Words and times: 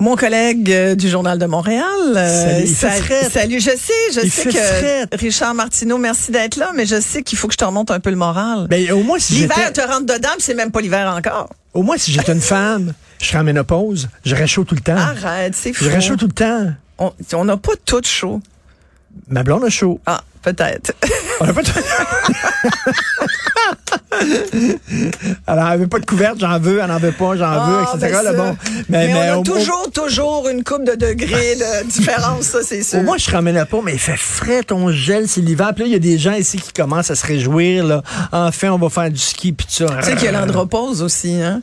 Mon 0.00 0.16
collègue 0.16 0.72
euh, 0.72 0.94
du 0.94 1.08
Journal 1.10 1.38
de 1.38 1.44
Montréal. 1.44 1.84
euh, 2.16 2.64
Salut, 2.66 3.06
salut, 3.30 3.60
je 3.60 3.70
sais, 3.70 3.92
je 4.14 4.20
Il 4.24 4.30
sais 4.30 4.48
que. 4.48 5.16
Richard 5.16 5.54
Martineau, 5.54 5.98
merci 5.98 6.30
d'être 6.32 6.56
là, 6.56 6.70
mais 6.74 6.86
je 6.86 6.98
sais 7.00 7.22
qu'il 7.22 7.36
faut 7.36 7.48
que 7.48 7.52
je 7.52 7.58
te 7.58 7.64
remonte 7.64 7.90
un 7.90 8.00
peu 8.00 8.08
le 8.10 8.16
moral. 8.16 8.66
Ben, 8.70 8.90
au 8.92 9.02
moins, 9.02 9.18
si 9.18 9.34
L'hiver 9.34 9.72
te 9.74 9.80
rentre 9.82 10.06
dedans, 10.06 10.30
puis 10.36 10.40
c'est 10.42 10.54
même 10.54 10.70
pas 10.70 10.80
l'hiver 10.80 11.14
encore. 11.16 11.50
au 11.74 11.82
moins, 11.82 11.98
si 11.98 12.12
j'étais 12.12 12.32
une 12.32 12.40
femme, 12.40 12.94
je 13.20 13.26
serais 13.26 13.38
en 13.38 13.44
ménopause, 13.44 14.08
j'aurais 14.24 14.46
chaud 14.46 14.64
tout 14.64 14.74
le 14.74 14.80
temps. 14.80 14.96
Arrête, 14.96 15.54
c'est 15.54 15.72
fou. 15.74 15.84
J'aurais 15.84 16.00
chaud 16.00 16.16
tout 16.16 16.26
le 16.26 16.32
temps. 16.32 16.72
On- 16.98 17.12
On 17.34 17.44
n'a 17.44 17.56
pas 17.58 17.72
tout 17.84 18.00
chaud. 18.04 18.40
Ma 19.28 19.42
blonde 19.42 19.64
a 19.64 19.70
chaud. 19.70 20.00
Ah, 20.06 20.22
peut-être. 20.42 20.92
On 21.40 21.48
a 21.48 21.52
pas 21.52 21.62
de... 21.62 21.68
Alors, 25.46 25.68
elle 25.72 25.80
veut 25.80 25.86
pas 25.88 25.98
de 25.98 26.06
couverte, 26.06 26.38
j'en 26.40 26.58
veux, 26.58 26.80
elle 26.80 26.88
n'en 26.88 26.98
veut 26.98 27.12
pas, 27.12 27.36
j'en 27.36 27.66
veux, 27.66 27.84
Ah, 27.86 27.94
etc. 27.96 28.18
ben. 28.36 28.56
Mais, 28.88 29.12
on 29.14 29.20
a 29.20 29.38
au- 29.38 29.42
toujours, 29.42 29.90
toujours 29.92 30.48
une 30.48 30.62
coupe 30.64 30.84
de 30.84 30.94
degrés 30.94 31.56
de 31.56 31.86
différence, 31.88 32.42
ça, 32.42 32.58
c'est 32.62 32.82
sûr. 32.82 32.98
Au 32.98 33.02
moins, 33.02 33.16
je 33.18 33.34
en 33.34 33.42
ménopause, 33.42 33.82
mais 33.84 33.92
il 33.94 33.98
fait 33.98 34.16
frais, 34.16 34.62
ton 34.62 34.90
gel, 34.90 35.28
c'est 35.28 35.40
l'hiver. 35.40 35.70
Puis 35.74 35.84
là, 35.84 35.88
il 35.88 35.92
y 35.92 35.96
a 35.96 36.00
des 36.00 36.18
gens 36.18 36.32
ici 36.34 36.58
qui 36.58 36.72
commencent 36.72 37.10
à 37.10 37.14
se 37.16 37.26
réjouir, 37.26 37.84
là. 37.84 38.02
Enfin, 38.32 38.70
on 38.70 38.78
va 38.78 38.88
faire 38.90 39.10
du 39.10 39.18
ski, 39.18 39.52
puis 39.52 39.66
ça. 39.70 39.86
tu 40.00 40.04
sais 40.04 40.14
qu'il 40.16 40.24
y 40.24 40.28
a 40.28 40.32
l'andropause 40.32 41.02
aussi, 41.02 41.40
hein? 41.40 41.62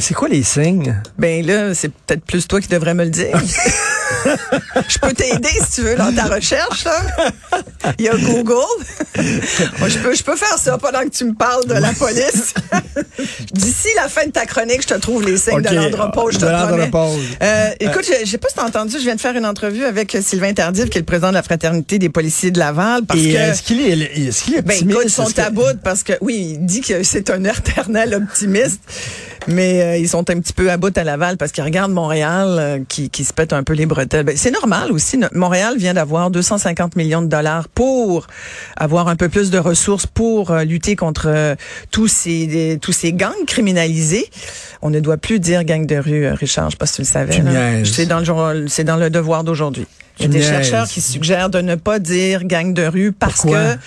C'est 0.00 0.14
quoi 0.14 0.28
les 0.28 0.42
signes? 0.42 1.00
Ben 1.18 1.44
là, 1.44 1.74
c'est 1.74 1.88
peut-être 1.88 2.24
plus 2.24 2.46
toi 2.46 2.60
qui 2.60 2.68
devrais 2.68 2.94
me 2.94 3.04
le 3.04 3.10
dire. 3.10 3.36
je 4.88 4.98
peux 4.98 5.12
t'aider 5.12 5.48
si 5.64 5.72
tu 5.76 5.80
veux 5.82 5.96
dans 5.96 6.14
ta 6.14 6.24
recherche. 6.24 6.84
Là. 6.84 7.00
Il 7.98 8.04
y 8.04 8.08
a 8.08 8.16
Google. 8.16 8.54
Je 9.16 9.98
peux, 9.98 10.14
je 10.14 10.22
peux 10.22 10.36
faire 10.36 10.58
ça 10.58 10.78
pendant 10.78 11.00
que 11.00 11.08
tu 11.08 11.24
me 11.24 11.34
parles 11.34 11.66
de 11.66 11.74
la 11.74 11.92
police. 11.92 12.54
D'ici 13.52 13.88
la 13.96 14.08
fin 14.08 14.26
de 14.26 14.30
ta 14.30 14.46
chronique, 14.46 14.82
je 14.82 14.88
te 14.88 15.00
trouve 15.00 15.24
les 15.24 15.36
signes 15.36 15.62
de 15.62 15.74
l'andropause, 15.74 16.34
je 16.34 16.38
te 16.38 16.44
de 16.44 16.50
promets. 16.90 17.16
Euh, 17.42 17.70
écoute, 17.80 18.06
je, 18.06 18.24
je 18.24 18.30
sais 18.30 18.38
pas 18.38 18.48
si 18.48 18.54
t'as 18.54 18.66
entendu, 18.66 18.96
je 18.98 19.02
viens 19.04 19.16
de 19.16 19.20
faire 19.20 19.36
une 19.36 19.46
entrevue 19.46 19.84
avec 19.84 20.16
Sylvain 20.22 20.52
Tardif, 20.52 20.90
qui 20.90 20.98
est 20.98 21.00
le 21.00 21.06
président 21.06 21.30
de 21.30 21.34
la 21.34 21.42
fraternité 21.42 21.98
des 21.98 22.08
policiers 22.08 22.50
de 22.50 22.58
Laval, 22.58 23.04
parce 23.06 23.20
Et 23.20 23.32
que... 23.32 23.36
est-ce 23.38 23.62
qu'il 23.62 23.80
est, 23.80 23.92
est 23.92 24.62
Ben 24.62 24.72
optimiste? 24.72 24.82
écoute, 24.90 25.02
ils 25.04 25.10
sont 25.10 25.22
Est-ce 25.24 25.34
que- 25.34 25.76
parce 25.82 26.02
que 26.02 26.12
oui, 26.20 26.52
il 26.58 26.66
dit 26.66 26.80
que 26.82 27.02
c'est 27.02 27.30
un 27.30 27.42
éternel 27.44 28.14
optimiste, 28.14 28.80
mais 29.48 29.82
euh, 29.82 29.96
ils 29.98 30.08
sont 30.08 30.28
un 30.30 30.38
petit 30.40 30.52
peu 30.52 30.70
à 30.70 30.76
bout 30.76 30.96
à 30.96 31.04
Laval 31.04 31.36
parce 31.36 31.52
qu'ils 31.52 31.64
regardent 31.64 31.92
Montréal 31.92 32.46
euh, 32.58 32.78
qui, 32.88 33.10
qui 33.10 33.24
se 33.24 33.32
pète 33.32 33.52
un 33.52 33.62
peu 33.62 33.72
les 33.72 33.86
bretelles. 33.86 34.24
Ben, 34.24 34.36
c'est 34.36 34.50
normal 34.50 34.92
aussi. 34.92 35.18
Montréal 35.32 35.74
vient 35.78 35.94
d'avoir 35.94 36.30
250 36.30 36.96
millions 36.96 37.22
de 37.22 37.26
dollars 37.26 37.68
pour 37.68 38.26
avoir 38.76 39.08
un 39.08 39.16
peu 39.16 39.28
plus 39.28 39.50
de 39.50 39.58
ressources 39.58 40.06
pour 40.06 40.50
euh, 40.50 40.64
lutter 40.64 40.94
contre 40.96 41.26
euh, 41.28 41.54
tous 41.90 42.08
ces 42.08 42.78
tous 42.80 42.92
ces 42.92 43.12
gangs 43.12 43.44
criminalisés. 43.46 44.28
On 44.80 44.90
ne 44.90 45.00
doit 45.00 45.16
plus 45.16 45.40
dire 45.40 45.64
gang 45.64 45.86
de 45.86 45.96
rue, 45.96 46.24
euh, 46.26 46.34
Richard. 46.34 46.70
Je 46.70 46.72
sais 46.72 46.78
pas 46.78 46.86
si 46.86 46.94
tu 46.96 47.02
le 47.02 47.06
savais. 47.06 47.42
C'est 47.84 48.06
dans 48.06 48.18
le 48.20 48.24
journal- 48.24 48.66
c'est 48.68 48.84
dans 48.84 48.96
le 48.96 49.10
devoir 49.10 49.44
d'aujourd'hui. 49.44 49.86
Il 50.18 50.26
y 50.26 50.28
a 50.28 50.28
des 50.28 50.42
chercheurs 50.42 50.86
qui 50.86 51.00
suggèrent 51.00 51.50
de 51.50 51.60
ne 51.60 51.74
pas 51.74 51.98
dire 51.98 52.44
gang 52.44 52.74
de 52.74 52.84
rue 52.86 53.12
parce 53.12 53.40
Pourquoi? 53.42 53.74
que 53.74 53.78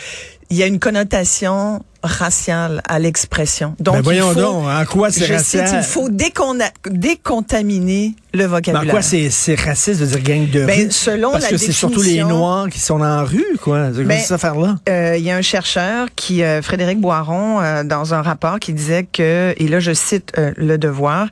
il 0.50 0.58
y 0.58 0.64
a 0.64 0.68
une 0.68 0.80
connotation 0.80 1.84
raciale 2.06 2.82
à 2.88 3.00
l'expression. 3.00 3.76
Donc, 3.80 3.96
Ben 3.96 4.02
voyons 4.02 4.30
il 4.32 4.34
faut, 4.36 4.40
donc, 4.42 4.66
en 4.68 4.86
quoi 4.86 5.12
c'est 5.12 5.26
racial? 5.26 5.68
cite, 5.68 5.76
il 5.78 5.84
faut 5.84 6.10
déconna- 6.10 6.72
décontaminer 6.90 8.16
le 8.36 8.46
vocabulaire. 8.46 8.92
quoi 8.92 9.02
c'est 9.02 9.30
c'est 9.30 9.60
raciste 9.60 10.02
de 10.02 10.06
dire 10.06 10.22
gang 10.22 10.50
de 10.50 10.66
Ben, 10.66 10.86
rue? 10.86 10.92
selon 10.92 11.32
Parce 11.32 11.46
la 11.46 11.50
que 11.52 11.58
c'est 11.58 11.72
surtout 11.72 12.02
les 12.02 12.24
Noirs 12.24 12.70
qui 12.70 12.80
sont 12.80 13.02
en 13.02 13.24
rue, 13.24 13.58
quoi. 13.62 13.90
Ben, 13.90 14.20
cette 14.20 14.32
affaire-là? 14.32 14.76
Euh, 14.90 15.16
il 15.18 15.24
y 15.24 15.32
a 15.32 15.36
un 15.36 15.42
chercheur 15.42 16.08
qui, 16.16 16.44
euh, 16.44 16.62
Frédéric 16.62 17.00
Boiron, 17.00 17.62
euh, 17.62 17.84
dans 17.84 18.14
un 18.14 18.22
rapport 18.22 18.60
qui 18.60 18.74
disait 18.74 19.06
que, 19.12 19.54
et 19.58 19.68
là 19.68 19.80
je 19.80 19.94
cite 19.94 20.34
euh, 20.38 20.52
Le 20.58 20.78
Devoir, 20.78 21.28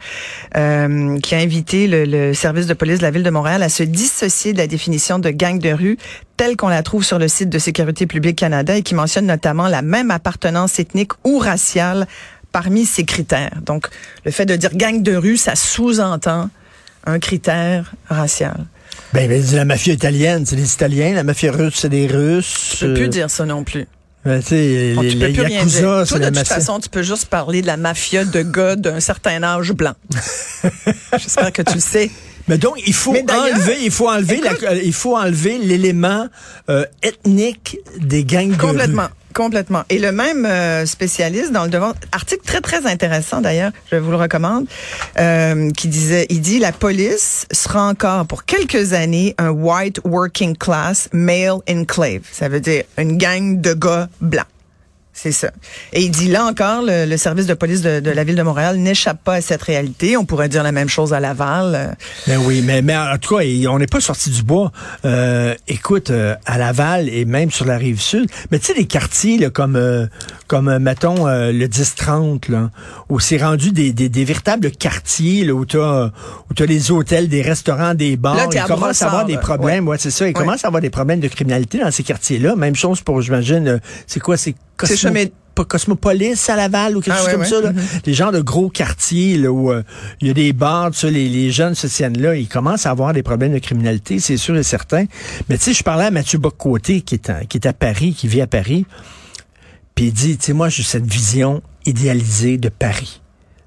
euh, 0.58 1.20
qui 1.20 1.36
a 1.36 1.40
invité 1.40 1.88
le, 1.88 2.06
le 2.06 2.34
service 2.34 2.68
de 2.68 2.74
police 2.74 3.00
de 3.00 3.04
la 3.04 3.12
ville 3.12 3.24
de 3.24 3.30
Montréal 3.30 3.64
à 3.64 3.70
se 3.70 3.84
dissocier 3.84 4.54
de 4.54 4.58
la 4.58 4.68
définition 4.68 5.20
de 5.20 5.30
gang 5.30 5.60
de 5.60 5.72
rue 5.72 5.98
telle 6.38 6.56
qu'on 6.58 6.68
la 6.70 6.82
trouve 6.84 7.04
sur 7.04 7.20
le 7.20 7.28
site 7.28 7.50
de 7.50 7.60
Sécurité 7.60 8.08
publique 8.08 8.38
Canada 8.38 8.76
et 8.76 8.82
qui 8.82 8.96
mentionne 8.96 9.26
notamment 9.28 9.68
la 9.68 9.82
même 9.82 10.10
appartenance 10.12 10.80
ethnique 10.80 11.12
ou 11.24 11.38
raciale 11.38 12.08
parmi 12.52 12.86
ces 12.86 13.04
critères. 13.04 13.60
Donc, 13.66 13.88
le 14.26 14.32
fait 14.32 14.46
de 14.46 14.56
dire 14.56 14.72
gang 14.76 15.02
de 15.02 15.16
rue, 15.16 15.38
ça 15.38 15.56
sous-entend 15.56 16.50
un 17.06 17.20
critère 17.20 17.94
racial. 18.10 18.66
Ben, 19.14 19.28
ben, 19.30 19.44
la 19.54 19.66
mafia 19.66 19.94
italienne, 19.94 20.46
c'est 20.46 20.56
des 20.56 20.74
Italiens. 20.74 21.14
La 21.14 21.24
mafia 21.24 21.52
russe, 21.52 21.76
c'est 21.78 21.90
des 21.90 22.08
Russes. 22.08 22.76
Tu 22.80 22.86
peux 22.86 22.94
plus 22.94 23.06
Euh, 23.06 23.08
dire 23.10 23.30
ça 23.30 23.46
non 23.46 23.64
plus. 23.64 23.86
ben, 24.26 24.42
les, 24.52 24.94
tu 24.96 25.18
peux 25.18 25.26
les 25.26 25.34
plus 25.34 25.42
rien 25.44 25.58
Yakuza, 25.60 25.80
dire. 25.80 26.08
c'est 26.08 26.10
Toi, 26.10 26.20
de 26.20 26.26
toute 26.26 26.36
mafia. 26.36 26.56
façon, 26.56 26.80
tu 26.80 26.90
peux 26.90 27.04
juste 27.04 27.26
parler 27.26 27.62
de 27.62 27.68
la 27.68 27.78
mafia 27.78 28.24
de 28.26 28.42
gars 28.42 28.76
d'un 28.76 29.00
certain 29.00 29.44
âge 29.44 29.72
blanc. 29.74 29.94
J'espère 31.18 31.52
que 31.52 31.62
tu 31.62 31.76
le 31.76 31.80
sais. 31.80 32.12
Mais 32.48 32.58
donc, 32.58 32.76
il 32.86 32.94
faut 32.94 33.12
enlever, 33.16 33.78
il 33.84 33.92
faut 33.92 34.10
enlever, 34.10 34.38
écoute- 34.38 34.66
il 34.84 34.94
faut 34.94 35.16
enlever 35.18 35.60
l'élément 35.60 36.28
euh, 36.70 36.86
ethnique 37.02 37.78
des 38.00 38.26
gangs 38.26 38.52
de 38.52 38.58
Complètement. 38.58 39.04
rue. 39.04 39.10
Complètement. 39.34 39.84
Et 39.90 40.00
le 40.00 40.12
même 40.12 40.46
euh, 40.46 40.86
spécialiste 40.86 41.52
dans 41.52 41.64
le 41.64 41.70
devoir, 41.70 41.96
article 42.12 42.46
très 42.46 42.62
très 42.62 42.86
intéressant 42.86 43.42
d'ailleurs, 43.42 43.72
je 43.92 43.98
vous 43.98 44.12
le 44.12 44.18
recommande, 44.18 44.66
euh, 45.20 45.72
qui 45.72 45.88
disait, 45.88 46.28
il 46.30 46.42
dit 46.42 46.60
la 46.60 46.72
police 46.72 47.48
sera 47.52 47.88
encore 47.88 48.26
pour 48.26 48.46
quelques 48.46 48.94
années 48.94 49.34
un 49.38 49.50
white 49.50 50.00
working 50.04 50.56
class 50.56 51.10
male 51.14 51.60
enclave. 51.70 52.22
Ça 52.32 52.48
veut 52.48 52.60
dire 52.60 52.84
une 52.98 53.18
gang 53.18 53.60
de 53.60 53.74
gars 53.74 54.08
blancs. 54.22 54.46
C'est 55.16 55.32
ça. 55.32 55.52
Et 55.94 56.02
il 56.02 56.10
dit 56.10 56.28
là 56.28 56.44
encore, 56.46 56.82
le, 56.82 57.06
le 57.06 57.18
service 57.18 57.46
de 57.46 57.54
police 57.54 57.82
de, 57.82 58.00
de 58.00 58.10
la 58.10 58.24
ville 58.24 58.36
de 58.36 58.42
Montréal 58.42 58.78
n'échappe 58.78 59.24
pas 59.24 59.36
à 59.36 59.42
cette 59.42 59.62
réalité. 59.62 60.18
On 60.18 60.26
pourrait 60.26 60.50
dire 60.50 60.64
la 60.64 60.72
même 60.72 60.90
chose 60.90 61.14
à 61.14 61.20
Laval. 61.20 61.76
Euh, 61.76 61.88
Ben 62.28 62.40
oui, 62.46 62.64
mais, 62.66 62.82
mais 62.82 62.98
en 62.98 63.16
tout 63.20 63.38
cas, 63.38 63.44
on 63.70 63.78
n'est 63.80 63.86
pas 63.88 64.00
sorti 64.02 64.32
du 64.32 64.42
bois. 64.42 64.72
Euh, 65.06 65.54
écoute, 65.68 66.10
euh, 66.10 66.36
à 66.48 66.58
Laval 66.58 67.10
et 67.10 67.26
même 67.26 67.52
sur 67.52 67.66
la 67.66 67.78
rive 67.78 68.02
sud, 68.02 68.28
mais 68.52 68.58
tu 68.58 68.66
sais, 68.66 68.74
des 68.74 68.86
quartiers 68.86 69.38
là, 69.38 69.50
comme, 69.52 69.76
euh, 69.76 70.08
comme 70.48 70.68
euh, 70.68 70.80
mettons, 70.80 71.28
euh, 71.28 71.52
le 71.52 71.68
10-30, 71.68 72.52
là, 72.52 72.72
où 73.10 73.20
c'est 73.20 73.38
rendu 73.38 73.72
des, 73.72 73.94
des, 73.94 74.10
des 74.10 74.26
véritables 74.26 74.72
quartiers 74.72 75.46
là, 75.46 75.54
où 75.54 75.66
tu 75.66 75.80
as, 75.80 76.12
où 76.50 76.54
t'as 76.56 76.66
les 76.66 76.92
hôtels, 76.92 77.28
des 77.30 77.44
restaurants, 77.44 77.94
des 77.94 78.18
bars. 78.18 78.36
Là, 78.36 78.48
t'es 78.48 78.58
il 78.58 78.62
à 78.62 78.66
commence 78.66 79.02
à 79.04 79.06
avoir 79.08 79.26
des 79.26 79.38
problèmes. 79.38 79.88
Ouais, 79.88 79.98
c'est 80.00 80.12
ça. 80.12 80.26
Il 80.26 80.30
Ouais. 80.30 80.34
commence 80.34 80.64
à 80.66 80.68
avoir 80.68 80.82
des 80.82 80.90
problèmes 80.90 81.20
de 81.20 81.28
criminalité 81.28 81.78
dans 81.80 81.92
ces 81.92 82.02
quartiers-là. 82.04 82.56
Même 82.56 82.76
chose 82.76 83.02
pour, 83.02 83.22
j'imagine, 83.22 83.68
euh, 83.68 83.78
c'est 84.08 84.20
quoi? 84.20 84.38
C'est 84.38 84.56
Cosmo- 84.78 85.32
pas 85.56 85.66
Cosmopolis 85.66 86.50
à 86.50 86.56
Laval 86.56 86.98
ou 86.98 87.02
quelque 87.02 87.14
Ah 87.14 87.18
chose 87.20 87.26
ouais, 87.28 87.32
comme 87.34 87.42
ouais. 87.42 87.48
ça. 87.48 87.62
Là. 87.62 87.72
Mhm. 87.74 87.82
Des 88.06 88.14
genres 88.16 88.32
de 88.32 88.42
gros 88.42 88.70
quartiers 88.70 89.38
là, 89.38 89.52
où 89.52 89.72
euh, 89.72 89.84
il 90.20 90.28
y 90.28 90.32
a 90.32 90.34
des 90.34 90.52
bars, 90.52 90.90
les, 91.04 91.30
les 91.30 91.52
jeunes 91.52 91.76
se 91.76 91.86
tiennent 91.86 92.20
là, 92.20 92.36
ils 92.36 92.48
commencent 92.48 92.88
à 92.88 92.90
avoir 92.90 93.14
des 93.14 93.22
problèmes 93.22 93.54
de 93.54 93.60
criminalité, 93.60 94.20
c'est 94.20 94.38
sûr 94.38 94.56
et 94.58 94.64
certain. 94.64 95.06
Mais 95.50 95.58
tu 95.60 95.66
sais, 95.66 95.74
je 95.74 95.84
parlais 95.84 96.06
à 96.06 96.12
Mathieu 96.12 96.40
Bocoté, 96.40 97.02
qui 97.02 97.14
est, 97.16 97.30
à, 97.30 97.46
qui 97.46 97.58
est 97.58 97.68
à 97.68 97.74
Paris, 97.74 98.16
qui 98.18 98.28
vit 98.28 98.42
à 98.42 98.48
Paris, 98.48 98.86
puis 99.94 100.06
il 100.06 100.14
dit, 100.14 100.38
tu 100.38 100.46
sais, 100.46 100.54
moi, 100.54 100.70
j'ai 100.70 100.82
cette 100.82 101.06
vision 101.06 101.62
idéalisée 101.86 102.58
de 102.58 102.70
Paris. 102.70 103.22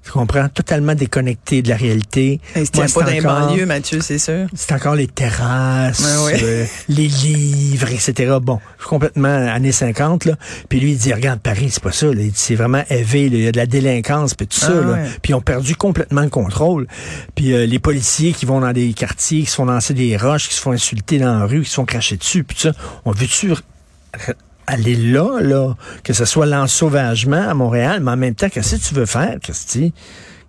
Tu 0.07 0.13
comprends? 0.13 0.47
Totalement 0.47 0.95
déconnecté 0.95 1.61
de 1.61 1.67
la 1.67 1.75
réalité. 1.75 2.39
Moi, 2.55 2.63
tient 2.65 2.85
pas 2.85 3.01
dans 3.01 3.07
c'est 3.07 3.13
les 3.15 3.25
encore- 3.25 3.47
banlieues, 3.49 3.65
Mathieu, 3.65 3.99
c'est 3.99 4.17
sûr. 4.19 4.47
c'est 4.55 4.71
encore 4.71 4.95
les 4.95 5.07
terrasses, 5.07 5.99
Ouais, 5.99 6.31
ouais. 6.33 6.39
euh, 6.43 6.65
les 6.87 7.07
livres, 7.09 7.89
etc. 7.91 8.37
Bon, 8.41 8.61
je 8.77 8.83
suis 8.83 8.89
complètement 8.89 9.27
années 9.27 9.73
50, 9.73 10.23
là. 10.23 10.35
Puis 10.69 10.79
lui, 10.79 10.91
il 10.93 10.97
dit, 10.97 11.13
regarde, 11.13 11.41
Paris, 11.41 11.67
c'est 11.71 11.83
pas 11.83 11.91
ça. 11.91 12.05
là. 12.05 12.13
Il 12.21 12.31
dit, 12.31 12.33
C'est 12.35 12.55
vraiment 12.55 12.83
élevé. 12.89 13.27
là. 13.29 13.35
Il 13.37 13.43
y 13.43 13.47
a 13.49 13.51
de 13.51 13.57
la 13.57 13.65
délinquance, 13.65 14.33
puis 14.33 14.47
tout 14.47 14.57
ça. 14.57 14.69
Ah, 14.71 14.81
là. 14.81 14.93
ouais. 14.93 15.03
Puis 15.21 15.31
ils 15.31 15.35
ont 15.35 15.41
perdu 15.41 15.75
complètement 15.75 16.21
le 16.21 16.29
contrôle. 16.29 16.87
Puis 17.35 17.51
euh, 17.51 17.65
les 17.65 17.79
policiers 17.79 18.31
qui 18.31 18.45
vont 18.45 18.61
dans 18.61 18.71
des 18.71 18.93
quartiers, 18.93 19.41
qui 19.41 19.47
se 19.49 19.55
font 19.55 19.65
lancer 19.65 19.93
des 19.93 20.15
roches, 20.15 20.47
qui 20.47 20.55
se 20.55 20.61
font 20.61 20.71
insulter 20.71 21.19
dans 21.19 21.37
la 21.37 21.45
rue, 21.45 21.63
qui 21.63 21.69
se 21.69 21.75
font 21.75 21.85
cracher 21.85 22.15
dessus, 22.15 22.45
puis 22.45 22.55
tout 22.55 22.61
ça. 22.61 22.71
On 23.03 23.11
veut-tu 23.11 23.51
aller 24.67 24.95
là, 24.95 25.39
là, 25.41 25.75
que 26.03 26.13
ce 26.13 26.25
soit 26.25 26.45
l'ensauvagement 26.45 27.49
à 27.49 27.53
Montréal, 27.53 28.01
mais 28.03 28.11
en 28.11 28.17
même 28.17 28.35
temps, 28.35 28.49
qu'est-ce 28.49 28.75
que 28.75 28.81
tu 28.81 28.93
veux 28.93 29.05
faire, 29.05 29.37
Christy? 29.41 29.93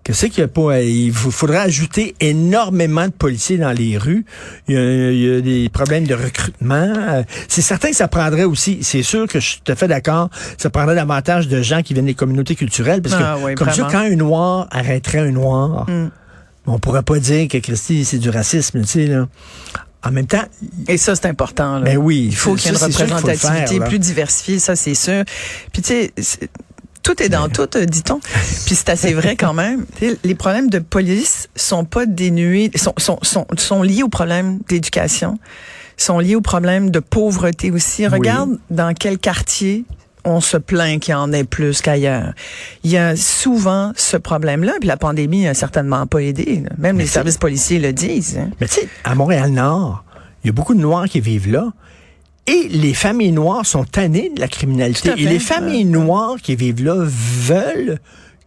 Qu'est-ce 0.05 0.27
qu'il 0.27 0.39
y 0.41 0.43
a 0.43 0.49
pas? 0.49 0.81
Il 0.81 1.13
faudrait 1.13 1.59
ajouter 1.59 2.15
énormément 2.21 3.07
de 3.07 3.13
policiers 3.13 3.59
dans 3.59 3.73
les 3.73 3.99
rues. 3.99 4.25
Il 4.67 4.75
y 4.75 4.79
a, 4.79 5.11
il 5.11 5.19
y 5.19 5.37
a 5.37 5.41
des 5.43 5.69
problèmes 5.69 6.07
de 6.07 6.15
recrutement. 6.15 6.93
Euh, 6.97 7.23
C'est 7.47 7.61
certain 7.63 7.91
que 7.91 7.97
ça 7.97 8.09
prendrait 8.09 8.45
aussi, 8.45 8.79
c'est 8.83 9.03
sûr 9.03 9.27
que 9.29 9.39
je 9.39 9.47
suis 9.47 9.61
tout 9.63 9.71
à 9.71 9.77
fait 9.77 9.89
d'accord, 9.89 10.31
ça 10.57 10.71
prendrait 10.71 10.95
davantage 10.95 11.47
de 11.49 11.61
gens 11.61 11.83
qui 11.83 11.93
viennent 11.93 12.07
des 12.07 12.15
communautés 12.15 12.55
culturelles, 12.55 13.03
parce 13.03 13.17
que 13.17 13.23
Ah 13.23 13.37
oui, 13.43 13.55
comme 13.55 13.69
vraiment. 13.69 13.89
ça, 13.91 13.93
quand 13.99 14.05
un 14.05 14.17
noir 14.17 14.67
arrêterait 14.71 15.19
un 15.19 15.31
noir, 15.33 15.85
Mm. 15.91 16.09
on 16.69 16.79
pourrait 16.79 17.03
pas 17.03 17.19
dire 17.19 17.47
que 17.49 17.59
Christy, 17.59 18.05
c'est 18.07 18.19
du 18.19 18.31
racisme, 18.31 18.81
tu 18.83 18.87
sais, 18.87 19.07
là. 19.07 19.29
En 20.05 20.13
même 20.13 20.27
temps, 20.27 20.45
Et 20.87 20.97
ça, 20.97 21.17
c'est 21.17 21.27
important. 21.27 21.79
Là. 21.79 21.85
ben 21.85 21.97
oui, 21.97 22.27
Il 22.27 22.37
faut 22.37 22.55
qu'il 22.55 22.71
y 22.71 22.75
ait 22.75 22.79
une 22.79 22.85
représentativité 22.85 23.79
faire, 23.79 23.89
plus 23.89 23.99
diversifiée, 23.99 24.59
ça 24.61 24.77
c'est 24.77 24.95
sûr. 24.95 25.25
Puis 25.73 25.83
tu 25.83 26.13
sais, 26.23 26.49
tout 27.03 27.21
est 27.23 27.29
dans 27.29 27.49
tout, 27.49 27.67
dit-on. 27.85 28.21
Puis 28.21 28.75
c'est 28.75 28.91
assez 28.91 29.13
vrai 29.13 29.35
quand 29.35 29.55
même. 29.55 29.87
Les 30.23 30.35
problèmes 30.35 30.71
de 30.71 30.79
police 30.79 31.49
sont 31.57 31.85
pas 31.85 32.07
dénués, 32.07 32.71
sont, 32.77 32.95
sont, 32.97 33.19
sont, 33.23 33.47
sont 33.57 33.83
liés 33.83 34.03
aux 34.03 34.09
problèmes 34.09 34.61
d'éducation, 34.69 35.39
sont 35.97 36.21
liés 36.21 36.37
aux 36.37 36.43
problèmes 36.43 36.91
de 36.91 37.01
pauvreté 37.01 37.71
aussi. 37.71 38.07
Regarde 38.07 38.59
dans 38.71 38.95
quel 38.95 39.19
quartier 39.19 39.85
on 40.25 40.41
se 40.41 40.57
plaint 40.57 41.01
qu'il 41.01 41.13
y 41.13 41.15
en 41.15 41.33
ait 41.33 41.45
plus 41.45 41.81
qu'ailleurs. 41.81 42.33
Il 42.85 42.91
y 42.91 42.97
a 42.97 43.17
souvent 43.17 43.93
ce 43.97 44.17
problème-là, 44.17 44.75
puis 44.81 44.89
la 44.89 44.97
pandémie 44.97 45.45
n'a 45.45 45.55
certainement 45.55 46.07
pas 46.07 46.19
aidé. 46.23 46.63
là. 46.65 46.71
Même 46.79 46.97
Mais 46.97 47.05
les 47.05 47.09
services 47.09 47.37
policiers 47.39 47.79
le 47.79 47.93
disent. 47.93 48.39
hein. 48.39 48.51
Mais 48.61 48.69
tu 48.69 48.75
sais, 48.75 48.89
à 49.05 49.15
Montréal-Nord, 49.15 50.05
il 50.43 50.49
y 50.49 50.51
a 50.51 50.53
beaucoup 50.53 50.75
de 50.75 50.81
Noirs 50.81 51.07
qui 51.09 51.21
vivent 51.21 51.51
là. 51.51 51.73
Et 52.47 52.69
les 52.69 52.95
familles 52.95 53.33
noires 53.33 53.67
sont 53.67 53.85
tannées 53.85 54.33
de 54.35 54.41
la 54.41 54.49
criminalité. 54.49 55.11
Et 55.19 55.27
les 55.27 55.39
familles 55.39 55.85
noires 55.85 56.37
qui 56.43 56.57
vivent 56.57 56.83
là 56.83 56.95
veulent 57.05 57.99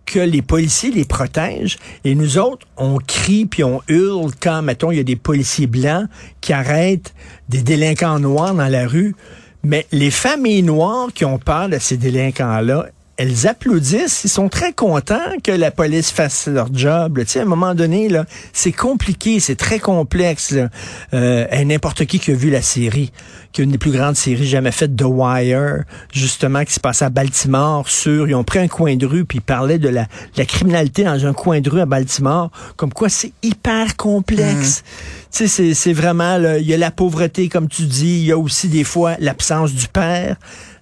que 0.08 0.20
les 0.20 0.42
policiers 0.42 0.90
les 0.92 1.06
protègent. 1.06 1.78
Et 2.04 2.16
nous 2.16 2.40
autres, 2.40 2.66
on 2.78 2.98
crie 2.98 3.46
puis 3.46 3.64
on 3.64 3.82
hurle 3.88 4.32
quand, 4.42 4.64
mettons, 4.64 4.92
il 4.92 4.98
y 4.98 5.00
a 5.00 5.04
des 5.04 5.16
policiers 5.16 5.68
blancs 5.68 6.08
qui 6.42 6.52
arrêtent 6.52 7.14
des 7.48 7.62
délinquants 7.62 8.20
noirs 8.20 8.56
dans 8.56 8.68
la 8.68 8.88
rue. 8.88 9.16
Mais 9.64 9.86
les 9.92 10.12
familles 10.12 10.64
noires 10.64 11.10
qui 11.14 11.26
ont 11.26 11.38
peur 11.38 11.70
de 11.70 11.78
ces 11.78 11.98
délinquants-là, 11.98 12.88
elles 13.22 13.46
applaudissent, 13.48 14.24
ils 14.24 14.30
sont 14.30 14.50
très 14.50 14.74
contents 14.74 15.20
que 15.44 15.52
la 15.52 15.70
police 15.70 16.10
fasse 16.12 16.48
leur 16.48 16.70
job. 16.74 17.18
là. 17.18 17.26
Tu 17.26 17.32
sais, 17.32 17.40
à 17.40 17.44
un 17.44 17.46
moment 17.46 17.76
donné, 17.76 18.10
là, 18.10 18.26
c'est 18.52 18.72
compliqué, 18.72 19.40
c'est 19.40 19.56
très 19.56 19.78
complexe. 19.80 20.52
Là. 20.52 20.70
Euh, 21.14 21.46
et 21.52 21.64
n'importe 21.66 22.06
qui 22.06 22.20
qui 22.20 22.32
a 22.32 22.34
vu 22.34 22.50
la 22.50 22.62
série, 22.64 23.12
qui 23.52 23.62
est 23.62 23.64
une 23.66 23.72
des 23.72 23.78
plus 23.78 23.92
grandes 23.92 24.16
séries 24.16 24.48
jamais 24.48 24.72
faites, 24.72 24.96
The 24.96 25.04
Wire, 25.06 25.84
justement, 26.12 26.64
qui 26.66 26.74
se 26.74 26.80
passe 26.80 27.04
à 27.04 27.10
Baltimore, 27.10 27.88
sur, 27.88 28.28
ils 28.28 28.34
ont 28.34 28.44
pris 28.44 28.58
un 28.60 28.68
coin 28.68 28.96
de 28.96 29.06
rue, 29.06 29.24
puis 29.26 29.38
ils 29.38 29.42
parlaient 29.42 29.78
de 29.80 29.90
la, 29.90 30.08
la 30.36 30.46
criminalité 30.46 31.04
dans 31.04 31.26
un 31.28 31.34
coin 31.34 31.62
de 31.62 31.70
rue 31.70 31.82
à 31.82 31.86
Baltimore, 31.86 32.50
comme 32.76 32.92
quoi 32.92 33.10
c'est 33.10 33.34
hyper 33.44 33.98
complexe. 33.98 34.84
Tu 35.32 35.38
sais, 35.38 35.48
c'est- 35.48 35.74
c'est 35.76 35.94
vraiment, 35.94 36.38
là, 36.38 36.58
il 36.58 36.66
y 36.66 36.74
a 36.74 36.78
la 36.78 36.92
pauvreté, 36.92 37.50
comme 37.50 37.68
tu 37.68 37.84
dis, 37.84 38.20
il 38.22 38.26
y 38.26 38.32
a 38.32 38.38
aussi 38.38 38.68
des 38.68 38.84
fois 38.84 39.16
l'absence 39.20 39.74
du 39.74 39.88
père 39.88 40.38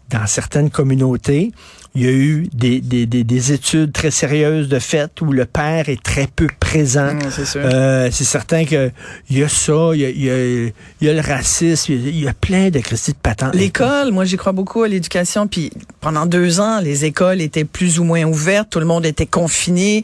dans 0.09 0.25
certaines 0.27 0.69
communautés. 0.69 1.51
Il 1.95 2.03
y 2.03 2.07
a 2.07 2.11
eu 2.11 2.47
des, 2.53 2.81
des, 2.81 3.07
des, 3.07 3.23
des 3.23 3.51
études 3.51 3.91
très 3.93 4.11
sérieuses 4.11 4.69
de 4.69 4.77
fait 4.77 5.09
où 5.21 5.31
le 5.31 5.45
père 5.45 5.89
est 5.89 6.01
très 6.03 6.27
peu 6.27 6.47
présent. 6.59 7.15
Mm, 7.15 7.19
c'est. 7.31 7.55
Euh, 7.57 8.11
certain 8.11 8.63
que 8.63 8.91
il 9.29 9.39
y 9.39 9.43
a 9.43 9.49
ça, 9.49 9.91
il 9.95 10.01
y 10.01 10.05
a, 10.05 10.09
il 10.09 10.23
y 10.23 10.29
a, 10.29 10.71
y 11.01 11.09
a 11.09 11.13
le 11.13 11.19
racisme, 11.21 11.93
il 11.93 12.01
y 12.03 12.05
a, 12.05 12.09
il 12.09 12.23
y 12.25 12.27
a 12.27 12.33
plein 12.33 12.69
de 12.69 12.77
Christy 12.79 13.13
de 13.13 13.17
patentes. 13.17 13.55
L'école, 13.55 14.11
moi 14.11 14.23
j'y 14.25 14.37
crois 14.37 14.51
beaucoup 14.51 14.83
à 14.83 14.87
l'éducation. 14.87 15.47
Puis 15.47 15.71
pendant 15.99 16.27
deux 16.27 16.59
ans, 16.59 16.79
les 16.79 17.05
écoles 17.05 17.41
étaient 17.41 17.65
plus 17.65 17.99
ou 17.99 18.03
moins 18.03 18.23
ouvertes, 18.23 18.69
tout 18.69 18.79
le 18.79 18.85
monde 18.85 19.05
était 19.07 19.25
confiné. 19.25 20.03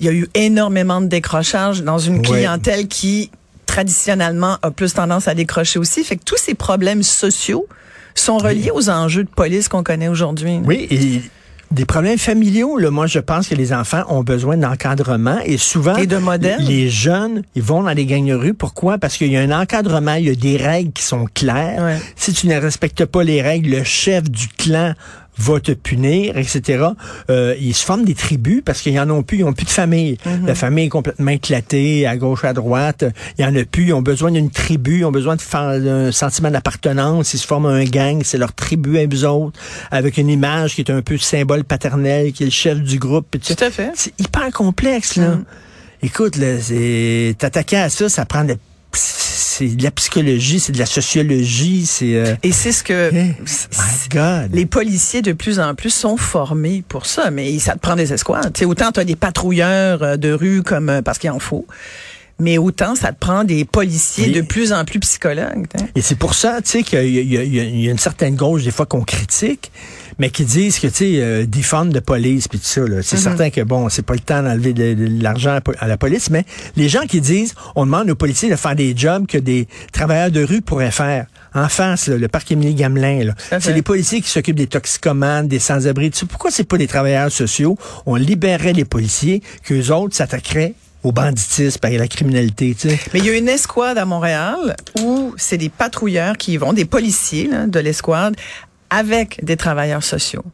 Il 0.00 0.06
y 0.06 0.08
a 0.10 0.12
eu 0.12 0.28
énormément 0.34 1.00
de 1.00 1.06
décrochage 1.06 1.82
dans 1.82 1.98
une 1.98 2.16
Ouais. 2.16 2.22
clientèle 2.22 2.88
qui 2.88 3.30
traditionnellement 3.64 4.58
a 4.60 4.70
plus 4.70 4.92
tendance 4.92 5.28
à 5.28 5.34
décrocher 5.34 5.78
aussi. 5.78 6.04
Fait 6.04 6.16
que 6.16 6.24
tous 6.24 6.36
ces 6.36 6.54
problèmes 6.54 7.02
sociaux 7.02 7.66
sont 8.14 8.38
reliés 8.38 8.70
aux 8.72 8.90
enjeux 8.90 9.24
de 9.24 9.30
police 9.30 9.68
qu'on 9.68 9.82
connaît 9.82 10.08
aujourd'hui. 10.08 10.60
Oui, 10.64 10.86
et 10.90 11.22
des 11.70 11.86
problèmes 11.86 12.18
familiaux, 12.18 12.76
là, 12.76 12.90
moi 12.90 13.06
je 13.06 13.18
pense 13.18 13.48
que 13.48 13.54
les 13.54 13.72
enfants 13.72 14.04
ont 14.08 14.22
besoin 14.22 14.58
d'encadrement 14.58 15.38
et 15.44 15.56
souvent 15.56 15.96
Et 15.96 16.06
de 16.06 16.18
modèles. 16.18 16.60
les 16.60 16.90
jeunes, 16.90 17.42
ils 17.54 17.62
vont 17.62 17.82
dans 17.82 17.92
les 17.92 18.04
gangs 18.04 18.26
de 18.26 18.34
rue. 18.34 18.52
Pourquoi? 18.52 18.98
Parce 18.98 19.16
qu'il 19.16 19.32
y 19.32 19.36
a 19.38 19.40
un 19.40 19.50
encadrement, 19.50 20.14
il 20.14 20.26
y 20.26 20.30
a 20.30 20.34
des 20.34 20.58
règles 20.58 20.92
qui 20.92 21.02
sont 21.02 21.26
claires. 21.32 21.82
Ouais. 21.82 21.98
Si 22.14 22.34
tu 22.34 22.46
ne 22.46 22.56
respectes 22.60 23.06
pas 23.06 23.24
les 23.24 23.40
règles, 23.40 23.70
le 23.70 23.84
chef 23.84 24.30
du 24.30 24.48
clan 24.48 24.92
va 25.38 25.60
te 25.60 25.72
punir, 25.72 26.36
etc. 26.36 26.84
Euh, 27.30 27.54
ils 27.60 27.74
se 27.74 27.84
forment 27.84 28.04
des 28.04 28.14
tribus 28.14 28.62
parce 28.64 28.80
qu'ils 28.80 28.98
en 29.00 29.08
ont 29.10 29.22
plus, 29.22 29.38
ils 29.38 29.44
ont 29.44 29.52
plus 29.52 29.64
de 29.64 29.70
famille. 29.70 30.18
Mm-hmm. 30.26 30.46
La 30.46 30.54
famille 30.54 30.86
est 30.86 30.90
complètement 30.90 31.30
éclatée, 31.30 32.06
à 32.06 32.16
gauche, 32.16 32.44
à 32.44 32.52
droite. 32.52 33.04
Il 33.38 33.42
y 33.42 33.44
en 33.44 33.54
a 33.56 33.64
plus, 33.64 33.86
ils 33.86 33.92
ont 33.92 34.02
besoin 34.02 34.30
d'une 34.30 34.50
tribu, 34.50 34.98
ils 34.98 35.04
ont 35.04 35.12
besoin 35.12 35.36
de 35.36 35.40
faire 35.40 35.60
un 35.60 36.12
sentiment 36.12 36.50
d'appartenance. 36.50 37.34
Ils 37.34 37.38
se 37.38 37.46
forment 37.46 37.66
un 37.66 37.84
gang, 37.84 38.22
c'est 38.24 38.38
leur 38.38 38.52
tribu 38.52 38.98
à 38.98 39.06
eux 39.06 39.26
autres, 39.26 39.58
avec 39.90 40.18
une 40.18 40.28
image 40.28 40.74
qui 40.74 40.82
est 40.82 40.90
un 40.90 41.02
peu 41.02 41.16
symbole 41.18 41.64
paternel, 41.64 42.32
qui 42.32 42.42
est 42.42 42.46
le 42.46 42.52
chef 42.52 42.78
du 42.80 42.98
groupe. 42.98 43.36
Tout 43.40 43.64
à 43.64 43.70
fait. 43.70 43.92
C'est 43.94 44.18
hyper 44.20 44.50
complexe, 44.52 45.16
là. 45.16 45.36
Mm. 45.36 45.44
Écoute, 46.04 46.36
là, 46.36 46.60
c'est 46.60 47.36
t'attaquer 47.38 47.76
à 47.76 47.88
ça, 47.88 48.08
ça 48.08 48.26
prend 48.26 48.44
de 48.44 48.56
c'est 48.96 49.66
de 49.76 49.82
la 49.82 49.90
psychologie, 49.90 50.60
c'est 50.60 50.72
de 50.72 50.78
la 50.78 50.86
sociologie, 50.86 51.86
c'est 51.86 52.16
euh, 52.16 52.34
Et 52.42 52.52
c'est 52.52 52.72
ce 52.72 52.82
que 52.82 53.10
my 53.12 53.34
God. 54.10 54.50
les 54.52 54.66
policiers 54.66 55.22
de 55.22 55.32
plus 55.32 55.60
en 55.60 55.74
plus 55.74 55.90
sont 55.90 56.16
formés 56.16 56.82
pour 56.88 57.06
ça, 57.06 57.30
mais 57.30 57.58
ça 57.58 57.74
te 57.74 57.78
prend 57.78 57.96
des 57.96 58.12
escouades. 58.12 58.52
Tu 58.52 58.60
sais, 58.60 58.64
autant 58.64 58.92
tu 58.92 59.00
as 59.00 59.04
des 59.04 59.16
patrouilleurs 59.16 60.02
euh, 60.02 60.16
de 60.16 60.32
rue 60.32 60.62
comme 60.62 60.88
euh, 60.88 61.02
parce 61.02 61.18
qu'il 61.18 61.30
en 61.30 61.38
faut, 61.38 61.66
mais 62.38 62.58
autant 62.58 62.94
ça 62.94 63.12
te 63.12 63.18
prend 63.18 63.44
des 63.44 63.64
policiers 63.64 64.30
de 64.30 64.40
plus 64.40 64.72
en 64.72 64.84
plus 64.84 65.00
psychologues. 65.00 65.66
Et 65.94 66.02
c'est 66.02 66.16
pour 66.16 66.34
ça, 66.34 66.60
tu 66.62 66.70
sais, 66.70 66.82
qu'il 66.82 67.10
y 67.10 67.88
a 67.88 67.90
une 67.90 67.98
certaine 67.98 68.36
gauche, 68.36 68.64
des 68.64 68.70
fois, 68.70 68.86
qu'on 68.86 69.02
critique, 69.02 69.70
mais 70.22 70.30
qui 70.30 70.44
disent 70.44 70.78
que, 70.78 70.86
tu 70.86 70.94
sais, 70.94 71.12
euh, 71.16 71.46
défendre 71.46 71.92
de 71.92 71.98
police, 71.98 72.46
puis 72.46 72.60
tout 72.60 72.64
ça, 72.64 72.82
là. 72.82 73.02
C'est 73.02 73.16
certain 73.16 73.50
que, 73.50 73.60
bon, 73.60 73.88
c'est 73.88 74.06
pas 74.06 74.14
le 74.14 74.20
temps 74.20 74.40
d'enlever 74.40 74.72
de, 74.72 74.94
de 74.94 75.20
l'argent 75.20 75.58
à, 75.80 75.88
la 75.88 75.96
police, 75.96 76.30
mais 76.30 76.44
les 76.76 76.88
gens 76.88 77.06
qui 77.08 77.20
disent, 77.20 77.56
on 77.74 77.86
demande 77.86 78.08
aux 78.08 78.14
policiers 78.14 78.48
de 78.48 78.54
faire 78.54 78.76
des 78.76 78.96
jobs 78.96 79.26
que 79.26 79.36
des 79.36 79.66
travailleurs 79.90 80.30
de 80.30 80.44
rue 80.44 80.62
pourraient 80.62 80.92
faire. 80.92 81.26
En 81.56 81.68
face, 81.68 82.06
là, 82.06 82.18
le 82.18 82.28
parc 82.28 82.52
Émilie 82.52 82.76
Gamelin, 82.76 83.24
là. 83.24 83.32
à 83.50 83.58
fait. 83.58 83.60
C'est 83.60 83.72
les 83.72 83.82
policiers 83.82 84.20
qui 84.20 84.30
s'occupent 84.30 84.54
des 84.54 84.68
toxicomanes, 84.68 85.48
des 85.48 85.58
sans-abri, 85.58 86.12
tout 86.12 86.18
ça. 86.20 86.26
Pourquoi 86.26 86.52
c'est 86.52 86.68
pas 86.68 86.76
les 86.76 86.86
travailleurs 86.86 87.32
sociaux? 87.32 87.76
On 88.06 88.14
libérerait 88.14 88.74
les 88.74 88.84
policiers, 88.84 89.42
qu'eux 89.64 89.90
autres 89.90 90.14
s'attaqueraient 90.14 90.74
au 91.02 91.10
banditisme 91.10 91.80
et 91.88 91.96
à 91.96 91.98
la 91.98 92.06
criminalité, 92.06 92.76
tu 92.78 92.90
sais. 92.90 93.00
Mais 93.12 93.18
il 93.18 93.26
y 93.26 93.30
a 93.30 93.36
une 93.36 93.48
escouade 93.48 93.98
à 93.98 94.04
Montréal 94.04 94.76
où 95.00 95.34
c'est 95.36 95.58
des 95.58 95.68
patrouilleurs 95.68 96.36
qui 96.36 96.52
y 96.52 96.56
vont, 96.58 96.72
des 96.72 96.84
policiers 96.84 97.48
là, 97.48 97.66
de 97.66 97.80
l'escouade, 97.80 98.36
avec 98.92 99.44
des 99.44 99.56
travailleurs 99.56 100.02
sociaux. 100.04 100.44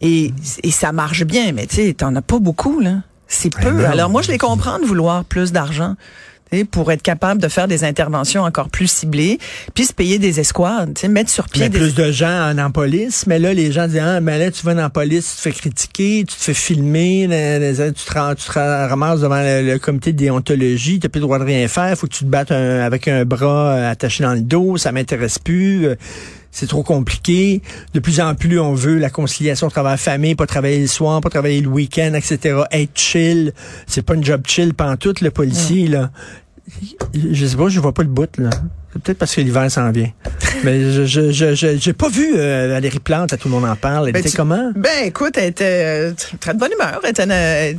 Et, 0.00 0.32
et 0.62 0.70
ça 0.70 0.92
marche 0.92 1.24
bien, 1.24 1.52
mais 1.52 1.66
tu 1.66 1.76
sais, 1.76 1.92
t'en 1.94 2.14
as 2.16 2.22
pas 2.22 2.38
beaucoup, 2.38 2.80
là. 2.80 3.02
C'est 3.28 3.54
peu. 3.54 3.70
non. 3.70 3.84
Alors 3.88 4.10
moi, 4.10 4.20
je 4.22 4.30
les 4.30 4.38
comprends 4.38 4.78
de 4.78 4.84
vouloir 4.84 5.24
plus 5.24 5.52
d'argent 5.52 5.94
pour 6.70 6.92
être 6.92 7.00
capable 7.00 7.40
de 7.40 7.48
faire 7.48 7.66
des 7.66 7.82
interventions 7.82 8.42
encore 8.42 8.68
plus 8.68 8.86
ciblées, 8.86 9.38
puis 9.74 9.86
se 9.86 9.94
payer 9.94 10.18
des 10.18 10.38
escouades, 10.38 10.92
tu 10.94 11.00
sais, 11.00 11.08
mettre 11.08 11.30
sur 11.30 11.48
pied 11.48 11.62
Mais 11.62 11.68
des... 11.70 11.78
plus 11.78 11.94
de 11.94 12.12
gens 12.12 12.50
en, 12.50 12.58
en 12.58 12.70
police, 12.70 13.26
mais 13.26 13.38
là, 13.38 13.54
les 13.54 13.72
gens 13.72 13.86
disent, 13.88 14.02
ah, 14.04 14.20
mais 14.20 14.38
là, 14.38 14.50
tu 14.50 14.62
vas 14.66 14.74
la 14.74 14.90
police, 14.90 15.30
tu 15.30 15.36
te 15.36 15.40
fais 15.40 15.52
critiquer, 15.52 16.24
tu 16.28 16.36
te 16.36 16.42
fais 16.42 16.52
filmer, 16.52 17.22
tu 17.26 17.94
te, 17.94 18.34
tu 18.34 18.50
ramasses 18.58 19.20
devant 19.20 19.40
le, 19.40 19.62
le 19.62 19.78
comité 19.78 20.12
de 20.12 20.18
déontologie, 20.18 21.00
tu 21.00 21.06
n'as 21.06 21.08
plus 21.08 21.20
le 21.20 21.24
droit 21.26 21.38
de 21.38 21.44
rien 21.44 21.66
faire, 21.68 21.96
faut 21.96 22.06
que 22.06 22.12
tu 22.12 22.24
te 22.26 22.28
battes 22.28 22.52
un- 22.52 22.80
avec 22.80 23.08
un 23.08 23.24
bras 23.24 23.68
euh, 23.72 23.90
attaché 23.90 24.22
dans 24.22 24.34
le 24.34 24.42
dos, 24.42 24.76
ça 24.76 24.92
m'intéresse 24.92 25.38
plus. 25.38 25.88
Euh, 26.52 26.58
C'est 26.58 26.66
trop 26.68 26.82
compliqué. 26.82 27.62
De 27.94 28.00
plus 28.00 28.20
en 28.20 28.34
plus, 28.34 28.58
on 28.60 28.74
veut 28.74 28.98
la 28.98 29.10
conciliation 29.10 29.68
travail-famille, 29.68 30.34
pas 30.34 30.46
travailler 30.46 30.80
le 30.80 30.86
soir, 30.86 31.20
pas 31.20 31.30
travailler 31.30 31.60
le 31.60 31.68
week-end, 31.68 32.12
etc. 32.14 32.60
Être 32.70 32.98
chill. 32.98 33.52
C'est 33.86 34.02
pas 34.02 34.14
une 34.14 34.24
job 34.24 34.42
chill 34.46 34.74
pantoute, 34.74 35.20
le 35.20 35.30
policier, 35.30 35.88
là. 35.88 36.10
Je 37.14 37.46
sais 37.46 37.56
pas, 37.56 37.68
je 37.68 37.80
vois 37.80 37.92
pas 37.92 38.02
le 38.02 38.08
bout, 38.08 38.30
là. 38.38 38.50
C'est 38.92 39.02
peut-être 39.02 39.18
parce 39.18 39.34
que 39.34 39.40
l'hiver 39.40 39.70
s'en 39.70 39.90
vient. 39.90 40.10
Mais 40.64 40.92
je 40.92 41.06
je 41.06 41.32
je 41.32 41.54
je- 41.54 41.76
j'ai 41.78 41.92
pas 41.94 42.08
vu 42.10 42.34
euh, 42.36 42.68
Valérie 42.70 42.98
Plante, 43.00 43.32
à 43.32 43.36
tout 43.38 43.48
le 43.48 43.54
monde 43.54 43.64
en 43.64 43.74
parle. 43.74 44.08
Elle 44.08 44.12
Ben, 44.12 44.20
était 44.20 44.28
tu- 44.30 44.36
comment? 44.36 44.70
Ben 44.76 45.06
écoute, 45.06 45.32
elle 45.38 45.48
était 45.48 45.64
euh, 45.64 46.12
tr- 46.12 46.36
très 46.38 46.52
de 46.54 46.58
bonne 46.58 46.72
humeur, 46.72 47.00
elle 47.02 47.10
était, 47.10 47.22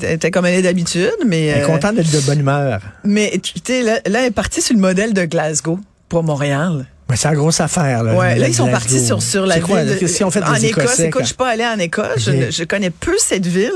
elle 0.07 0.13
était 0.15 0.31
comme 0.31 0.45
elle 0.47 0.55
est 0.55 0.61
d'habitude, 0.63 1.11
mais... 1.27 1.45
Elle 1.45 1.59
est 1.59 1.63
euh, 1.63 1.67
contente 1.67 1.95
d'être 1.95 2.11
de 2.11 2.19
bonne 2.21 2.39
humeur. 2.39 2.81
Mais 3.03 3.39
tu 3.43 3.53
sais, 3.63 3.83
là, 3.83 3.99
là, 4.07 4.21
elle 4.21 4.25
est 4.25 4.31
partie 4.31 4.61
sur 4.63 4.73
le 4.75 4.81
modèle 4.81 5.13
de 5.13 5.23
Glasgow 5.25 5.79
pour 6.09 6.23
Montréal. 6.23 6.87
C'est 7.15 7.27
la 7.29 7.35
grosse 7.35 7.59
affaire, 7.59 8.03
là. 8.03 8.15
Ouais, 8.15 8.35
là, 8.37 8.47
ils 8.47 8.53
sont 8.55 8.67
partis 8.69 9.05
sur, 9.05 9.21
sur 9.21 9.45
la 9.45 9.59
quoi, 9.59 9.83
ville. 9.83 9.93
de- 9.99 10.07
fait 10.31 10.43
en 10.43 10.53
des 10.53 10.67
Écosse. 10.67 10.99
Écoute, 10.99 11.21
je 11.21 11.27
suis 11.27 11.35
pas 11.35 11.49
allée 11.49 11.65
en 11.65 11.79
Écosse. 11.79 12.07
Je, 12.17 12.31
ne- 12.31 12.51
je 12.51 12.63
connais 12.63 12.89
peu 12.89 13.13
cette 13.17 13.45
ville, 13.45 13.71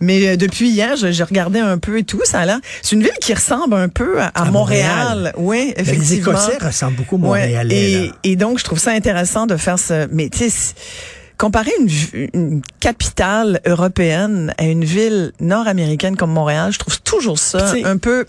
mais 0.00 0.28
euh, 0.28 0.36
depuis 0.36 0.68
hier, 0.70 0.96
je- 0.96 1.10
j'ai 1.12 1.22
regardé 1.24 1.58
un 1.58 1.78
peu 1.78 1.98
et 1.98 2.04
tout. 2.04 2.20
Ça. 2.24 2.44
C'est 2.82 2.94
une 2.96 3.02
ville 3.02 3.10
qui 3.20 3.34
ressemble 3.34 3.74
un 3.74 3.88
peu 3.88 4.20
à, 4.20 4.26
à 4.34 4.42
À 4.42 4.44
Montréal. 4.50 4.88
Montréal. 5.16 5.32
Oui, 5.36 5.74
les 5.76 5.82
effectivement. 5.82 6.32
Écossais 6.32 6.58
ressemblent 6.64 6.96
beaucoup 6.96 7.16
Ouais, 7.16 7.40
Montréalais. 7.40 8.10
et, 8.24 8.36
donc, 8.36 8.58
je 8.58 8.64
trouve 8.64 8.78
ça 8.78 8.92
intéressant 8.92 9.46
de 9.46 9.56
faire 9.56 9.78
ce. 9.78 10.06
Mais 10.12 10.28
tu 10.28 10.48
sais, 10.50 10.74
comparer 11.38 11.70
une, 12.34 12.62
capitale 12.80 13.60
européenne 13.64 14.52
à 14.58 14.64
une 14.64 14.84
ville 14.84 15.32
nord-américaine 15.40 16.16
comme 16.16 16.32
Montréal, 16.32 16.72
je 16.72 16.78
trouve 16.78 17.00
toujours 17.00 17.38
ça 17.38 17.72
un 17.84 17.96
peu 17.96 18.26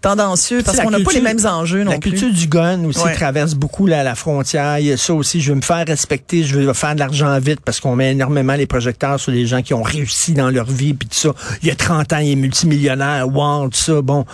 tendancieux 0.00 0.62
parce 0.64 0.78
la 0.78 0.84
qu'on 0.84 0.90
n'a 0.90 1.00
pas 1.00 1.12
les 1.12 1.20
mêmes 1.20 1.44
enjeux 1.44 1.84
non 1.84 1.92
La 1.92 1.98
plus. 1.98 2.10
culture 2.10 2.32
du 2.32 2.46
gun 2.48 2.84
aussi 2.84 3.02
Ouais. 3.02 3.14
traverse 3.14 3.54
beaucoup 3.54 3.86
la, 3.86 4.02
la 4.02 4.14
frontière. 4.14 4.78
Il 4.78 4.86
y 4.86 4.92
a 4.92 4.96
ça 4.96 5.14
aussi. 5.14 5.40
Je 5.40 5.50
veux 5.50 5.56
me 5.56 5.62
faire 5.62 5.84
respecter. 5.86 6.42
Je 6.42 6.58
veux 6.58 6.72
faire 6.72 6.94
de 6.94 7.00
l'argent 7.00 7.38
vite 7.38 7.60
parce 7.64 7.78
qu'on 7.80 7.94
met 7.96 8.12
énormément 8.12 8.54
les 8.54 8.66
projecteurs 8.66 9.20
sur 9.20 9.32
les 9.32 9.46
gens 9.46 9.62
qui 9.62 9.74
ont 9.74 9.82
réussi 9.82 10.32
dans 10.32 10.50
leur 10.50 10.66
vie 10.66 10.94
puis 10.94 11.08
tout 11.08 11.18
ça. 11.18 11.30
Il 11.62 11.68
y 11.68 11.70
a 11.70 11.76
30 11.76 12.12
ans, 12.12 12.18
il 12.18 12.32
est 12.32 12.36
multimillionnaire. 12.36 13.28
Wow, 13.28 13.68
tout 13.68 13.78
ça. 13.78 14.02
Bon, 14.02 14.24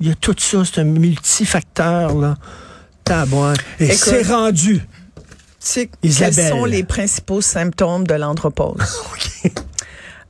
il 0.00 0.08
y 0.08 0.10
a 0.10 0.14
tout 0.14 0.34
ça. 0.38 0.62
C'est 0.64 0.80
un 0.80 0.84
multifacteur, 0.84 2.14
là. 2.16 2.36
Et 3.80 3.92
c'est 3.92 4.26
rendu. 4.26 4.82
Isabelle. 6.02 6.34
quels 6.34 6.48
sont 6.50 6.64
les 6.64 6.84
principaux 6.84 7.40
symptômes 7.40 8.06
de 8.06 8.14
l'andropause? 8.14 9.02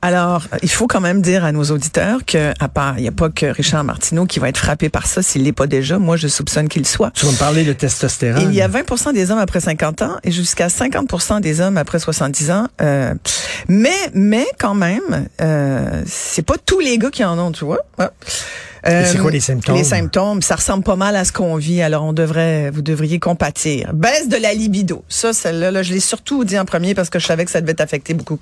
Alors, 0.01 0.43
il 0.63 0.69
faut 0.69 0.87
quand 0.87 1.01
même 1.01 1.21
dire 1.21 1.43
à 1.43 1.51
nos 1.51 1.65
auditeurs 1.65 2.23
que, 2.25 2.53
à 2.57 2.69
part, 2.69 2.97
il 2.97 3.01
n'y 3.01 3.09
a 3.09 3.11
pas 3.11 3.29
que 3.29 3.47
Richard 3.47 3.83
Martineau 3.83 4.25
qui 4.25 4.39
va 4.39 4.47
être 4.47 4.57
frappé 4.57 4.87
par 4.87 5.05
ça 5.05 5.21
s'il 5.21 5.43
l'est 5.43 5.51
pas 5.51 5.67
déjà. 5.67 5.99
Moi, 5.99 6.15
je 6.15 6.29
soupçonne 6.29 6.69
qu'il 6.69 6.87
soit. 6.87 7.11
Tu 7.11 7.25
vas 7.25 7.33
me 7.33 7.37
parler 7.37 7.65
de 7.65 7.73
testostérone. 7.73 8.43
Il 8.49 8.55
y 8.55 8.61
a 8.61 8.69
20% 8.69 9.13
des 9.13 9.29
hommes 9.29 9.39
après 9.39 9.59
50 9.59 10.01
ans 10.03 10.15
et 10.23 10.31
jusqu'à 10.31 10.67
50% 10.67 11.41
des 11.41 11.59
hommes 11.59 11.75
après 11.75 11.99
70 11.99 12.51
ans. 12.51 12.67
Euh, 12.81 13.13
mais, 13.67 14.09
mais 14.13 14.47
quand 14.57 14.73
même, 14.73 15.27
euh, 15.41 16.01
c'est 16.05 16.43
pas 16.43 16.55
tous 16.65 16.79
les 16.79 16.97
gars 16.97 17.11
qui 17.11 17.25
en 17.25 17.37
ont, 17.37 17.51
tu 17.51 17.65
vois. 17.65 17.79
Ouais. 17.97 18.07
C'est 18.85 19.17
quoi 19.17 19.31
les 19.31 19.39
symptômes? 19.39 19.75
Les 19.75 19.83
symptômes, 19.83 20.41
ça 20.41 20.55
ressemble 20.55 20.83
pas 20.83 20.95
mal 20.95 21.15
à 21.15 21.25
ce 21.25 21.31
qu'on 21.31 21.55
vit. 21.57 21.81
Alors, 21.81 22.03
on 22.03 22.13
devrait, 22.13 22.69
vous 22.71 22.81
devriez 22.81 23.19
compatir. 23.19 23.93
Baisse 23.93 24.27
de 24.29 24.37
la 24.37 24.53
libido. 24.53 25.03
Ça, 25.09 25.33
celle-là, 25.33 25.71
là, 25.71 25.83
je 25.83 25.93
l'ai 25.93 25.99
surtout 25.99 26.43
dit 26.45 26.57
en 26.57 26.65
premier 26.65 26.93
parce 26.95 27.09
que 27.09 27.19
je 27.19 27.25
savais 27.25 27.45
que 27.45 27.51
ça 27.51 27.61
devait 27.61 27.73
t'affecter 27.73 28.13
beaucoup. 28.13 28.39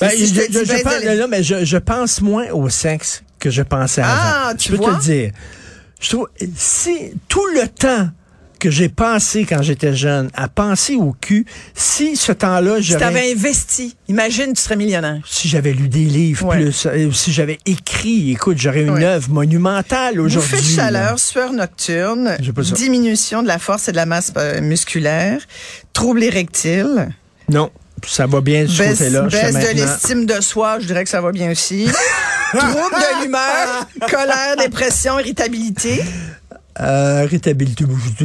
Ben, 0.00 0.10
Si 0.10 0.26
je, 0.26 0.34
je 0.42 0.82
pense, 0.82 1.04
la- 1.04 1.16
non, 1.16 1.26
mais 1.28 1.42
je, 1.42 1.64
je 1.64 1.76
pense 1.78 2.20
moins 2.20 2.50
au 2.50 2.68
sexe 2.68 3.22
que 3.38 3.50
je 3.50 3.62
pensais 3.62 4.02
Ah, 4.04 4.48
avant. 4.48 4.56
tu 4.56 4.68
je 4.72 4.76
peux 4.76 4.82
vois? 4.82 4.92
te 4.92 4.96
le 4.96 5.02
dire. 5.02 5.30
Je 6.00 6.10
trouve, 6.10 6.28
si 6.54 7.12
tout 7.28 7.46
le 7.54 7.66
temps 7.68 8.08
que 8.58 8.70
j'ai 8.70 8.88
pensé 8.88 9.44
quand 9.44 9.62
j'étais 9.62 9.94
jeune 9.94 10.30
à 10.34 10.48
penser 10.48 10.96
au 10.96 11.14
cul, 11.20 11.46
si 11.74 12.16
ce 12.16 12.32
temps-là, 12.32 12.76
Si 12.76 12.82
j'aurais, 12.84 13.00
t'avais 13.00 13.32
investi, 13.32 13.96
imagine, 14.08 14.52
tu 14.54 14.60
serais 14.62 14.76
millionnaire. 14.76 15.20
si 15.26 15.48
j'avais 15.48 15.72
lu 15.72 15.88
des 15.88 16.04
livres 16.04 16.46
Ouais. 16.46 16.56
plus, 16.56 16.86
euh, 16.86 17.10
si 17.12 17.32
j'avais 17.32 17.58
écrit, 17.66 18.32
écoute, 18.32 18.58
j'aurais 18.58 18.82
une 18.82 18.90
Ouais. 18.90 19.04
œuvre 19.04 19.30
monumentale 19.30 20.20
aujourd'hui. 20.20 20.50
Bouffée 20.50 20.62
de 20.70 20.76
chaleur, 20.76 21.18
sueur 21.18 21.52
nocturne, 21.52 22.36
diminution 22.74 23.42
de 23.42 23.48
la 23.48 23.58
force 23.58 23.88
et 23.88 23.92
de 23.92 23.96
la 23.96 24.06
masse 24.06 24.32
euh, 24.36 24.60
musculaire, 24.60 25.40
trouble 25.92 26.22
érectile, 26.22 27.08
Non, 27.48 27.70
ça 28.06 28.26
va 28.26 28.40
bien 28.40 28.62
de 28.64 28.68
ce 28.68 28.78
baisse, 28.78 28.98
côté-là. 28.98 29.22
baisse 29.22 29.54
de 29.54 29.74
l'estime 29.80 30.26
de 30.26 30.40
soi, 30.40 30.78
je 30.80 30.86
dirais 30.86 31.04
que 31.04 31.10
ça 31.10 31.20
va 31.20 31.30
bien 31.32 31.50
aussi. 31.50 31.86
trouble 32.52 32.74
de 32.74 33.22
l'humeur, 33.24 33.88
colère, 34.10 34.56
dépression, 34.58 35.18
irritabilité, 35.18 36.02
Euh, 36.80 37.26
j'ai 37.30 37.40
tout 37.40 37.54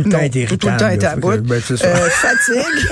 le 0.03 0.09
temps 0.09 0.19
été 0.19 0.45
tout 0.45 0.67
le 0.67 0.77
temps 0.77 0.89
été 0.89 1.05
à 1.05 1.15
bout. 1.15 1.37
ben. 1.37 1.61
Euh, 1.71 2.09
fatigue, 2.09 2.89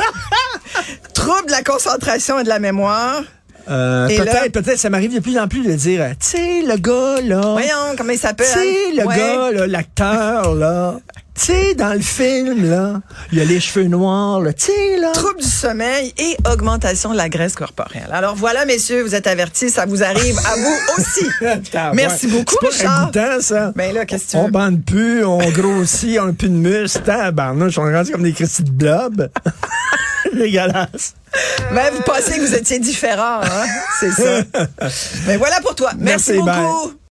trouble 1.14 1.48
de 1.48 1.52
la 1.52 1.64
concentration 1.64 2.40
et 2.40 2.44
de 2.44 2.50
la 2.50 2.60
mémoire. 2.60 3.24
Euh, 3.70 4.08
peut-être, 4.08 4.52
peut-être, 4.52 4.80
ça 4.80 4.90
m'arrive 4.90 5.14
de 5.14 5.20
plus 5.20 5.38
en 5.38 5.48
plus 5.48 5.64
de 5.64 5.74
dire, 5.74 6.02
euh, 6.02 6.10
tu 6.20 6.28
sais, 6.30 6.62
le 6.66 6.76
gars, 6.78 7.22
là. 7.22 7.42
Voyons, 7.52 7.96
comment 7.98 8.12
il 8.12 8.16
Tu 8.16 8.22
s'appelle? 8.22 8.48
sais, 8.48 8.94
le 8.96 9.06
Ouais. 9.06 9.16
gars, 9.16 9.52
là, 9.52 9.68
l'acteur, 9.68 10.56
là. 10.56 10.96
Tu 11.40 11.46
sais, 11.46 11.74
dans 11.74 11.94
le 11.94 12.02
film, 12.02 12.70
là, 12.70 13.00
il 13.32 13.38
y 13.38 13.42
a 13.42 13.46
les 13.46 13.62
cheveux 13.62 13.86
noirs, 13.86 14.42
là. 14.42 14.52
Tu 14.52 14.66
sais, 14.66 14.98
là. 14.98 15.12
Trouble 15.14 15.40
du 15.40 15.48
sommeil 15.48 16.14
et 16.18 16.36
augmentation 16.52 17.12
de 17.12 17.18
la 17.18 17.30
graisse 17.30 17.56
corporelle. 17.56 18.10
Alors 18.12 18.36
voilà, 18.36 18.66
messieurs, 18.66 19.04
vous 19.04 19.16
êtes 19.16 19.26
avertis, 19.26 19.70
ça 19.70 19.86
vous 19.86 20.04
arrive 20.04 20.38
à 20.40 20.56
vous 20.58 20.76
aussi. 20.98 21.26
Merci 21.94 22.26
ouais. 22.26 22.32
beaucoup, 22.34 22.56
C'est 22.72 22.84
pas 22.84 23.06
Richard. 23.06 23.42
ça. 23.42 23.72
Ben 23.76 23.94
là, 23.94 24.06
qu'est-ce 24.06 24.26
que 24.26 24.32
tu 24.32 24.38
On 24.38 24.46
veux? 24.46 24.52
bande 24.52 24.84
plus, 24.84 25.24
on 25.24 25.38
grossit, 25.52 26.20
on 26.20 26.30
a 26.30 26.34
plus 26.34 26.50
de 26.50 26.56
muscles. 26.56 27.04
Tabarnouche, 27.04 27.78
on 27.78 27.88
est 27.88 27.96
rendu 27.96 28.12
comme 28.12 28.24
des 28.24 28.34
Christy 28.34 28.64
de 28.64 28.72
blob. 28.72 29.30
Dégueulasse. 30.36 31.14
Ben, 31.74 31.92
vous 31.94 32.02
pensez 32.04 32.38
que 32.38 32.42
vous 32.46 32.54
étiez 32.54 32.80
différent, 32.80 33.40
hein? 33.42 33.66
C'est 34.00 34.12
ça. 34.12 34.42
Mais 35.26 35.38
voilà 35.38 35.62
pour 35.62 35.74
toi. 35.76 35.92
Merci, 35.98 36.34
Merci, 36.34 36.46
bye. 36.46 36.62
beaucoup. 36.62 36.94